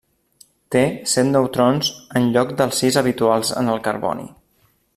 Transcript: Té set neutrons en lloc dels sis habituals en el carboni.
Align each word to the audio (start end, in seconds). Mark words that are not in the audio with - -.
Té 0.75 0.81
set 1.11 1.27
neutrons 1.35 1.91
en 2.21 2.25
lloc 2.37 2.55
dels 2.63 2.81
sis 2.85 2.97
habituals 3.03 3.53
en 3.63 3.71
el 3.75 3.83
carboni. 3.91 4.27